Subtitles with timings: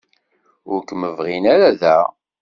[0.71, 1.97] Ur kem-bɣin ara da.